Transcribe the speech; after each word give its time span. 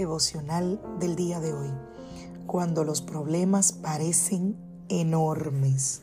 Devocional 0.00 0.80
del 0.98 1.14
día 1.14 1.40
de 1.40 1.52
hoy. 1.52 1.70
Cuando 2.46 2.84
los 2.84 3.02
problemas 3.02 3.72
parecen 3.72 4.56
enormes. 4.88 6.00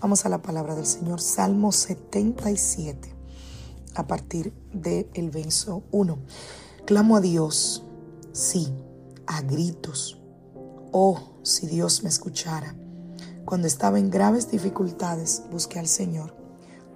Vamos 0.00 0.24
a 0.24 0.30
la 0.30 0.40
palabra 0.40 0.74
del 0.74 0.86
Señor, 0.86 1.20
Salmo 1.20 1.70
77, 1.70 3.14
a 3.96 4.06
partir 4.06 4.54
del 4.72 5.10
el 5.12 5.28
verso 5.28 5.82
1. 5.90 6.16
Clamo 6.86 7.18
a 7.18 7.20
Dios, 7.20 7.84
sí, 8.32 8.72
a 9.26 9.42
gritos. 9.42 10.18
Oh, 10.90 11.34
si 11.42 11.66
Dios 11.66 12.02
me 12.02 12.08
escuchara. 12.08 12.74
Cuando 13.44 13.66
estaba 13.66 13.98
en 13.98 14.08
graves 14.08 14.50
dificultades, 14.50 15.42
busqué 15.50 15.78
al 15.78 15.88
Señor. 15.88 16.34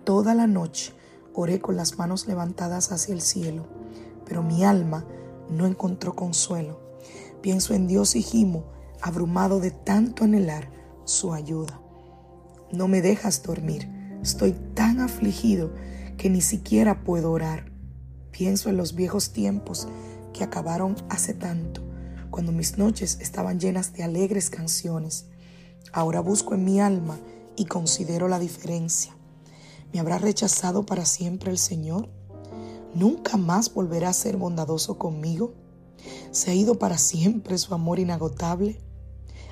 Toda 0.04 0.34
la 0.34 0.46
noche 0.46 0.94
oré 1.34 1.60
con 1.60 1.76
las 1.76 1.98
manos 1.98 2.26
levantadas 2.26 2.90
hacia 2.90 3.12
el 3.12 3.20
cielo, 3.20 3.66
pero 4.24 4.42
mi 4.42 4.64
alma 4.64 5.04
no 5.50 5.66
encontró 5.66 6.14
consuelo. 6.14 6.80
Pienso 7.40 7.74
en 7.74 7.86
Dios 7.86 8.16
y 8.16 8.22
gimo, 8.22 8.64
abrumado 9.00 9.60
de 9.60 9.70
tanto 9.70 10.24
anhelar 10.24 10.70
su 11.04 11.32
ayuda. 11.32 11.80
No 12.72 12.88
me 12.88 13.00
dejas 13.00 13.42
dormir. 13.42 13.88
Estoy 14.22 14.52
tan 14.74 15.00
afligido 15.00 15.72
que 16.16 16.28
ni 16.28 16.40
siquiera 16.40 17.04
puedo 17.04 17.32
orar. 17.32 17.72
Pienso 18.30 18.68
en 18.68 18.76
los 18.76 18.94
viejos 18.94 19.32
tiempos 19.32 19.88
que 20.32 20.44
acabaron 20.44 20.96
hace 21.08 21.34
tanto, 21.34 21.82
cuando 22.30 22.52
mis 22.52 22.76
noches 22.76 23.18
estaban 23.20 23.58
llenas 23.58 23.92
de 23.94 24.02
alegres 24.02 24.50
canciones. 24.50 25.26
Ahora 25.92 26.20
busco 26.20 26.54
en 26.54 26.64
mi 26.64 26.80
alma 26.80 27.18
y 27.56 27.64
considero 27.64 28.28
la 28.28 28.38
diferencia. 28.38 29.16
¿Me 29.92 30.00
habrá 30.00 30.18
rechazado 30.18 30.84
para 30.84 31.06
siempre 31.06 31.50
el 31.50 31.58
Señor? 31.58 32.10
¿Nunca 32.94 33.36
más 33.36 33.72
volverá 33.72 34.08
a 34.08 34.14
ser 34.14 34.36
bondadoso 34.36 34.98
conmigo? 34.98 35.54
¿Se 36.30 36.50
ha 36.50 36.54
ido 36.54 36.78
para 36.78 36.98
siempre 36.98 37.58
su 37.58 37.74
amor 37.74 37.98
inagotable? 37.98 38.80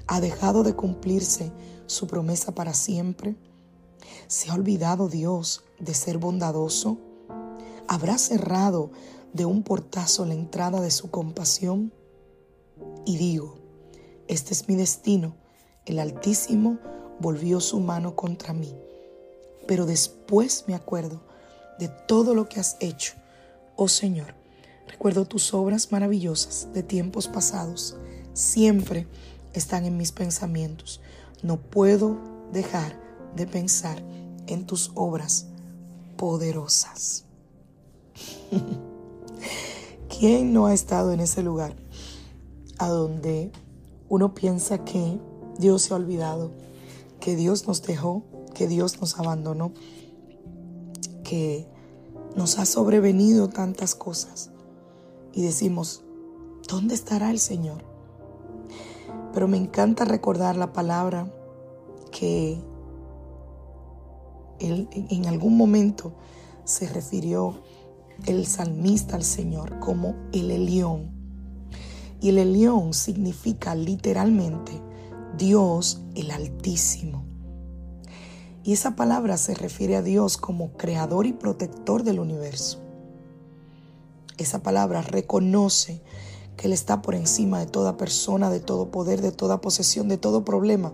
¿Ha 0.06 0.20
dejado 0.20 0.62
de 0.62 0.74
cumplirse 0.74 1.52
su 1.86 2.06
promesa 2.06 2.54
para 2.54 2.74
siempre? 2.74 3.36
¿Se 4.28 4.50
ha 4.50 4.54
olvidado 4.54 5.08
Dios 5.08 5.64
de 5.78 5.94
ser 5.94 6.18
bondadoso? 6.18 6.98
¿Habrá 7.88 8.18
cerrado 8.18 8.90
de 9.32 9.44
un 9.44 9.62
portazo 9.62 10.24
la 10.24 10.34
entrada 10.34 10.80
de 10.80 10.90
su 10.90 11.10
compasión? 11.10 11.92
Y 13.04 13.16
digo, 13.16 13.58
este 14.28 14.54
es 14.54 14.68
mi 14.68 14.76
destino. 14.76 15.36
El 15.84 15.98
Altísimo 15.98 16.78
volvió 17.20 17.60
su 17.60 17.80
mano 17.80 18.16
contra 18.16 18.52
mí. 18.52 18.74
Pero 19.66 19.86
después 19.86 20.64
me 20.66 20.74
acuerdo 20.74 21.20
de 21.78 21.88
todo 21.88 22.34
lo 22.34 22.48
que 22.48 22.60
has 22.60 22.76
hecho, 22.80 23.14
oh 23.76 23.88
Señor. 23.88 24.34
Recuerdo 24.88 25.26
tus 25.26 25.52
obras 25.54 25.92
maravillosas 25.92 26.68
de 26.72 26.82
tiempos 26.82 27.28
pasados. 27.28 27.96
Siempre 28.32 29.06
están 29.52 29.84
en 29.84 29.96
mis 29.96 30.12
pensamientos. 30.12 31.00
No 31.42 31.60
puedo 31.60 32.18
dejar 32.52 32.98
de 33.34 33.46
pensar 33.46 34.02
en 34.46 34.64
tus 34.66 34.90
obras 34.94 35.46
poderosas. 36.16 37.24
¿Quién 40.18 40.52
no 40.52 40.66
ha 40.66 40.74
estado 40.74 41.12
en 41.12 41.20
ese 41.20 41.42
lugar 41.42 41.76
a 42.78 42.88
donde 42.88 43.52
uno 44.08 44.34
piensa 44.34 44.84
que 44.84 45.18
Dios 45.58 45.82
se 45.82 45.92
ha 45.92 45.96
olvidado, 45.96 46.52
que 47.20 47.36
Dios 47.36 47.66
nos 47.66 47.82
dejó, 47.82 48.22
que 48.54 48.68
Dios 48.68 49.00
nos 49.00 49.18
abandonó, 49.18 49.72
que 51.24 51.66
nos 52.36 52.58
ha 52.58 52.66
sobrevenido 52.66 53.48
tantas 53.48 53.94
cosas 53.94 54.50
y 55.32 55.42
decimos, 55.42 56.04
¿dónde 56.68 56.94
estará 56.94 57.30
el 57.30 57.38
Señor? 57.38 57.84
Pero 59.32 59.48
me 59.48 59.56
encanta 59.56 60.04
recordar 60.04 60.56
la 60.56 60.72
palabra 60.72 61.32
que 62.12 62.58
él, 64.60 64.88
en 64.92 65.26
algún 65.26 65.56
momento 65.56 66.14
se 66.64 66.88
refirió 66.88 67.62
el 68.26 68.46
salmista 68.46 69.16
al 69.16 69.24
Señor 69.24 69.78
como 69.78 70.14
el 70.32 70.50
Elión. 70.50 71.10
Y 72.20 72.30
el 72.30 72.38
Elión 72.38 72.94
significa 72.94 73.74
literalmente 73.74 74.72
Dios 75.36 76.02
el 76.14 76.30
Altísimo. 76.30 77.25
Y 78.66 78.72
esa 78.72 78.96
palabra 78.96 79.36
se 79.36 79.54
refiere 79.54 79.94
a 79.94 80.02
Dios 80.02 80.36
como 80.36 80.72
creador 80.72 81.26
y 81.26 81.32
protector 81.32 82.02
del 82.02 82.18
universo. 82.18 82.80
Esa 84.38 84.60
palabra 84.60 85.02
reconoce 85.02 86.02
que 86.56 86.66
Él 86.66 86.72
está 86.72 87.00
por 87.00 87.14
encima 87.14 87.60
de 87.60 87.66
toda 87.66 87.96
persona, 87.96 88.50
de 88.50 88.58
todo 88.58 88.90
poder, 88.90 89.22
de 89.22 89.30
toda 89.30 89.60
posesión, 89.60 90.08
de 90.08 90.18
todo 90.18 90.44
problema. 90.44 90.92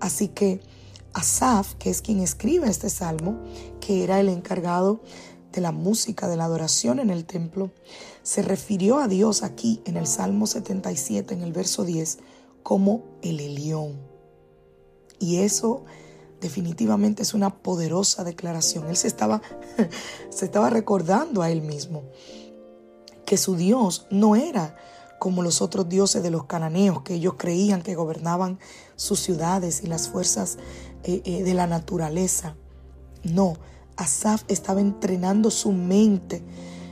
Así 0.00 0.26
que 0.26 0.60
Asaf, 1.12 1.74
que 1.74 1.90
es 1.90 2.02
quien 2.02 2.18
escribe 2.18 2.68
este 2.68 2.90
salmo, 2.90 3.38
que 3.78 4.02
era 4.02 4.18
el 4.18 4.28
encargado 4.28 5.00
de 5.52 5.60
la 5.60 5.70
música, 5.70 6.26
de 6.26 6.36
la 6.36 6.46
adoración 6.46 6.98
en 6.98 7.10
el 7.10 7.24
templo, 7.24 7.70
se 8.24 8.42
refirió 8.42 8.98
a 8.98 9.06
Dios 9.06 9.44
aquí 9.44 9.80
en 9.84 9.96
el 9.96 10.08
Salmo 10.08 10.48
77, 10.48 11.34
en 11.34 11.42
el 11.42 11.52
verso 11.52 11.84
10, 11.84 12.18
como 12.64 13.04
el 13.22 13.38
Elión. 13.38 13.94
Y 15.20 15.36
eso 15.36 15.84
definitivamente 16.40 17.22
es 17.22 17.34
una 17.34 17.50
poderosa 17.62 18.24
declaración. 18.24 18.88
Él 18.88 18.96
se 18.96 19.08
estaba, 19.08 19.42
se 20.30 20.44
estaba 20.44 20.70
recordando 20.70 21.42
a 21.42 21.50
él 21.50 21.62
mismo 21.62 22.04
que 23.24 23.36
su 23.36 23.56
Dios 23.56 24.06
no 24.10 24.36
era 24.36 24.76
como 25.18 25.42
los 25.42 25.62
otros 25.62 25.88
dioses 25.88 26.22
de 26.22 26.30
los 26.30 26.44
cananeos, 26.44 27.02
que 27.02 27.14
ellos 27.14 27.34
creían 27.36 27.82
que 27.82 27.94
gobernaban 27.94 28.58
sus 28.96 29.20
ciudades 29.20 29.82
y 29.82 29.86
las 29.86 30.08
fuerzas 30.08 30.58
eh, 31.04 31.22
eh, 31.24 31.42
de 31.42 31.54
la 31.54 31.66
naturaleza. 31.66 32.56
No, 33.24 33.54
Asaf 33.96 34.44
estaba 34.48 34.80
entrenando 34.80 35.50
su 35.50 35.72
mente 35.72 36.44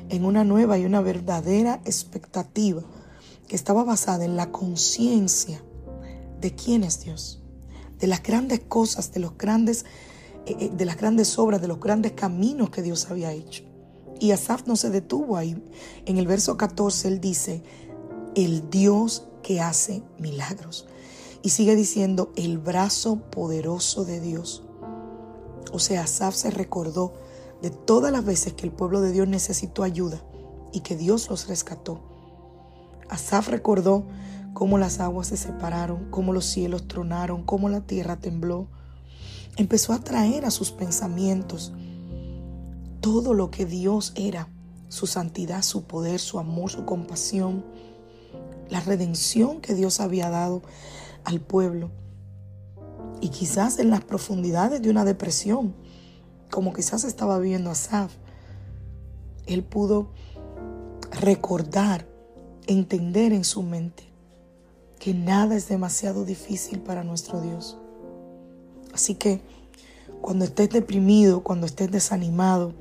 en 0.09 0.25
una 0.25 0.45
nueva 0.45 0.79
y 0.79 0.85
una 0.85 1.01
verdadera 1.01 1.81
expectativa 1.85 2.83
que 3.47 3.57
estaba 3.57 3.85
basada 3.85 4.25
en 4.25 4.37
la 4.37 4.51
conciencia 4.51 5.63
de 6.41 6.55
quién 6.55 6.83
es 6.83 7.01
Dios, 7.01 7.43
de 7.99 8.07
las 8.07 8.23
grandes 8.23 8.61
cosas, 8.61 9.13
de 9.13 9.21
los 9.21 9.37
grandes, 9.37 9.85
eh, 10.47 10.71
de 10.73 10.85
las 10.85 10.97
grandes 10.97 11.39
obras, 11.39 11.61
de 11.61 11.69
los 11.69 11.81
grandes 11.81 12.13
caminos 12.13 12.71
que 12.71 12.83
Dios 12.83 13.11
había 13.11 13.33
hecho. 13.33 13.65
Y 14.21 14.31
Asaf 14.31 14.67
no 14.67 14.77
se 14.77 14.91
detuvo 14.91 15.37
ahí. 15.37 15.63
En 16.07 16.19
el 16.19 16.27
verso 16.27 16.57
14 16.57 17.09
él 17.09 17.21
dice, 17.21 17.63
el 18.35 18.71
Dios 18.71 19.27
que 19.43 19.61
hace 19.61 20.03
milagros. 20.19 20.87
Y 21.43 21.51
sigue 21.51 21.77
diciendo, 21.77 22.33
el 22.37 22.59
brazo 22.59 23.17
poderoso 23.31 24.05
de 24.05 24.21
Dios. 24.21 24.63
O 25.73 25.79
sea, 25.79 26.05
Asaf 26.05 26.35
se 26.35 26.51
recordó 26.51 27.13
de 27.61 27.71
todas 27.71 28.13
las 28.13 28.25
veces 28.25 28.53
que 28.55 28.67
el 28.67 28.73
pueblo 28.73 29.01
de 29.01 29.13
Dios 29.13 29.29
necesitó 29.29 29.83
ayuda 29.83 30.23
y 30.73 30.81
que 30.81 30.97
Dios 30.97 31.29
los 31.29 31.49
rescató. 31.49 32.01
Asaf 33.09 33.49
recordó 33.49 34.05
cómo 34.55 34.79
las 34.79 35.01
aguas 35.01 35.27
se 35.27 35.37
separaron, 35.37 36.09
cómo 36.11 36.33
los 36.33 36.47
cielos 36.47 36.87
tronaron, 36.89 37.43
cómo 37.43 37.69
la 37.69 37.81
tierra 37.83 38.17
tembló. 38.17 38.69
Empezó 39.57 39.93
a 39.93 39.99
traer 39.99 40.47
a 40.47 40.51
sus 40.51 40.71
pensamientos 40.71 41.73
todo 43.01 43.35
lo 43.35 43.51
que 43.51 43.67
Dios 43.67 44.13
era, 44.15 44.49
su 44.89 45.07
santidad, 45.07 45.63
su 45.63 45.85
poder, 45.85 46.21
su 46.21 46.39
amor, 46.39 46.71
su 46.71 46.85
compasión, 46.85 47.65
la 48.71 48.81
redención 48.81 49.61
que 49.61 49.75
Dios 49.75 50.01
había 50.01 50.31
dado 50.31 50.63
al 51.25 51.41
pueblo. 51.41 51.91
Y 53.21 53.29
quizás 53.31 53.79
en 53.79 53.91
las 53.91 54.05
profundidades 54.05 54.81
de 54.81 54.91
una 54.91 55.05
depresión, 55.05 55.75
como 56.51 56.73
quizás 56.73 57.05
estaba 57.05 57.39
viviendo 57.39 57.71
Asaf, 57.71 58.15
él 59.47 59.65
pudo 59.65 60.11
recordar, 61.11 62.09
entender 62.67 63.33
en 63.33 63.45
su 63.45 63.63
mente 63.63 64.14
que 65.05 65.13
nada 65.13 65.55
es 65.55 65.69
demasiado 65.69 66.25
difícil 66.25 66.81
para 66.81 67.05
nuestro 67.05 67.43
Dios. 67.43 67.77
Así 68.95 69.17
que 69.17 69.43
cuando 70.23 70.47
estés 70.47 70.71
deprimido, 70.71 71.43
cuando 71.43 71.67
estés 71.67 71.91
desanimado, 71.91 72.73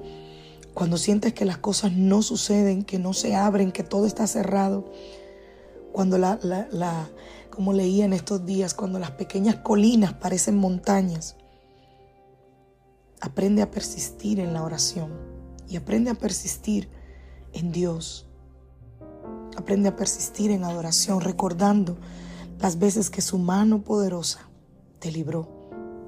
cuando 0.73 0.95
sientes 0.95 1.33
que 1.33 1.43
las 1.43 1.57
cosas 1.57 1.91
no 1.91 2.21
suceden, 2.21 2.83
que 2.83 2.97
no 2.97 3.11
se 3.11 3.35
abren, 3.35 3.73
que 3.73 3.83
todo 3.83 4.05
está 4.05 4.25
cerrado, 4.25 4.89
cuando 5.91 6.17
la, 6.17 6.39
la, 6.41 7.09
como 7.49 7.73
leía 7.73 8.05
en 8.05 8.13
estos 8.13 8.45
días, 8.45 8.73
cuando 8.73 8.99
las 8.99 9.11
pequeñas 9.11 9.57
colinas 9.57 10.13
parecen 10.13 10.55
montañas, 10.55 11.35
aprende 13.19 13.61
a 13.61 13.69
persistir 13.69 14.39
en 14.39 14.53
la 14.53 14.63
oración 14.63 15.11
y 15.67 15.75
aprende 15.75 16.09
a 16.09 16.15
persistir 16.15 16.89
en 17.51 17.73
Dios. 17.73 18.29
Aprende 19.55 19.89
a 19.89 19.95
persistir 19.95 20.51
en 20.51 20.63
adoración, 20.63 21.21
recordando 21.21 21.97
las 22.59 22.79
veces 22.79 23.09
que 23.09 23.21
su 23.21 23.37
mano 23.37 23.83
poderosa 23.83 24.49
te 24.99 25.11
libró, 25.11 25.47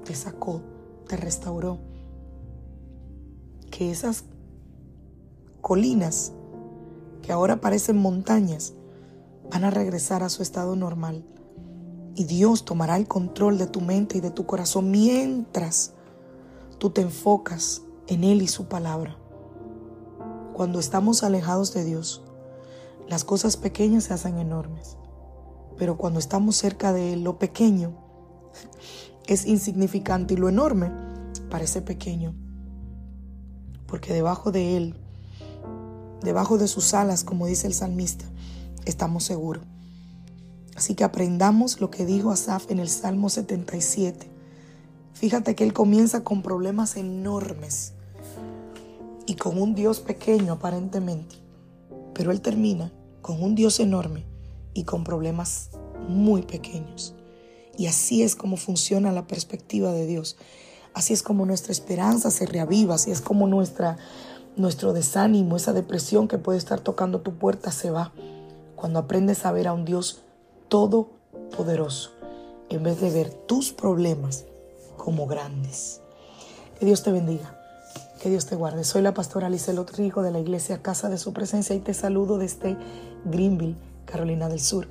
te 0.04 0.14
sacó, 0.14 0.62
te 1.06 1.16
restauró. 1.16 1.78
Que 3.70 3.90
esas 3.90 4.24
colinas 5.60 6.32
que 7.22 7.32
ahora 7.32 7.60
parecen 7.60 7.98
montañas 7.98 8.72
van 9.50 9.64
a 9.64 9.70
regresar 9.70 10.22
a 10.22 10.28
su 10.28 10.42
estado 10.42 10.76
normal. 10.76 11.24
Y 12.14 12.24
Dios 12.24 12.64
tomará 12.64 12.96
el 12.96 13.06
control 13.06 13.58
de 13.58 13.66
tu 13.66 13.80
mente 13.80 14.18
y 14.18 14.20
de 14.20 14.30
tu 14.30 14.46
corazón 14.46 14.90
mientras 14.90 15.92
tú 16.78 16.90
te 16.90 17.02
enfocas 17.02 17.82
en 18.06 18.24
Él 18.24 18.42
y 18.42 18.48
su 18.48 18.66
palabra. 18.66 19.18
Cuando 20.54 20.80
estamos 20.80 21.22
alejados 21.22 21.74
de 21.74 21.84
Dios, 21.84 22.22
las 23.08 23.24
cosas 23.24 23.56
pequeñas 23.56 24.04
se 24.04 24.14
hacen 24.14 24.38
enormes. 24.38 24.96
Pero 25.76 25.96
cuando 25.96 26.18
estamos 26.18 26.56
cerca 26.56 26.92
de 26.92 27.16
lo 27.16 27.38
pequeño 27.38 27.92
es 29.26 29.46
insignificante 29.46 30.34
y 30.34 30.36
lo 30.36 30.48
enorme 30.48 30.90
parece 31.50 31.82
pequeño. 31.82 32.34
Porque 33.86 34.12
debajo 34.12 34.50
de 34.50 34.76
Él, 34.76 34.94
debajo 36.22 36.58
de 36.58 36.68
sus 36.68 36.94
alas, 36.94 37.24
como 37.24 37.46
dice 37.46 37.66
el 37.66 37.74
salmista, 37.74 38.24
estamos 38.84 39.24
seguros. 39.24 39.64
Así 40.76 40.94
que 40.94 41.04
aprendamos 41.04 41.80
lo 41.80 41.90
que 41.90 42.04
dijo 42.04 42.30
Asaf 42.30 42.70
en 42.70 42.80
el 42.80 42.88
Salmo 42.88 43.30
77. 43.30 44.28
Fíjate 45.14 45.54
que 45.54 45.64
él 45.64 45.72
comienza 45.72 46.22
con 46.22 46.42
problemas 46.42 46.96
enormes 46.96 47.94
y 49.24 49.36
con 49.36 49.60
un 49.60 49.74
Dios 49.74 50.00
pequeño 50.00 50.52
aparentemente, 50.52 51.36
pero 52.12 52.30
él 52.30 52.42
termina 52.42 52.92
con 53.26 53.42
un 53.42 53.56
Dios 53.56 53.80
enorme 53.80 54.24
y 54.72 54.84
con 54.84 55.02
problemas 55.02 55.70
muy 56.06 56.42
pequeños. 56.42 57.12
Y 57.76 57.88
así 57.88 58.22
es 58.22 58.36
como 58.36 58.56
funciona 58.56 59.10
la 59.10 59.26
perspectiva 59.26 59.90
de 59.90 60.06
Dios. 60.06 60.36
Así 60.94 61.12
es 61.12 61.24
como 61.24 61.44
nuestra 61.44 61.72
esperanza 61.72 62.30
se 62.30 62.46
reaviva, 62.46 62.94
así 62.94 63.10
es 63.10 63.20
como 63.20 63.48
nuestra, 63.48 63.96
nuestro 64.54 64.92
desánimo, 64.92 65.56
esa 65.56 65.72
depresión 65.72 66.28
que 66.28 66.38
puede 66.38 66.58
estar 66.58 66.78
tocando 66.78 67.20
tu 67.20 67.36
puerta 67.36 67.72
se 67.72 67.90
va. 67.90 68.12
Cuando 68.76 69.00
aprendes 69.00 69.44
a 69.44 69.50
ver 69.50 69.66
a 69.66 69.72
un 69.72 69.84
Dios 69.84 70.22
todopoderoso, 70.68 72.12
en 72.68 72.84
vez 72.84 73.00
de 73.00 73.10
ver 73.10 73.30
tus 73.30 73.72
problemas 73.72 74.44
como 74.96 75.26
grandes. 75.26 76.00
Que 76.78 76.86
Dios 76.86 77.02
te 77.02 77.10
bendiga. 77.10 77.60
Dios 78.30 78.46
te 78.46 78.56
guarde. 78.56 78.84
Soy 78.84 79.02
la 79.02 79.14
pastora 79.14 79.48
Lizelot 79.48 79.90
Rigo 79.96 80.22
de 80.22 80.30
la 80.30 80.38
iglesia 80.38 80.82
Casa 80.82 81.08
de 81.08 81.18
Su 81.18 81.32
Presencia 81.32 81.74
y 81.74 81.80
te 81.80 81.94
saludo 81.94 82.38
desde 82.38 82.76
Greenville, 83.24 83.76
Carolina 84.04 84.48
del 84.48 84.60
Sur. 84.60 84.88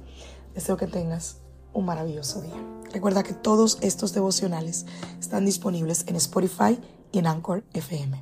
Deseo 0.54 0.78
que 0.78 0.88
tengas 0.88 1.38
un 1.74 1.86
maravilloso 1.86 2.42
día. 2.42 2.56
Recuerda 2.94 3.24
que 3.24 3.34
todos 3.34 3.78
estos 3.82 4.14
devocionales 4.14 4.86
están 5.20 5.46
disponibles 5.46 6.06
en 6.08 6.16
Spotify 6.16 6.80
y 7.12 7.20
en 7.20 7.28
Anchor 7.28 7.64
FM. 7.74 8.22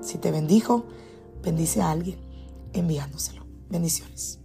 Si 0.00 0.18
te 0.18 0.30
bendijo, 0.30 0.86
bendice 1.42 1.82
a 1.82 1.90
alguien 1.90 2.18
enviándoselo. 2.72 3.44
Bendiciones. 3.68 4.43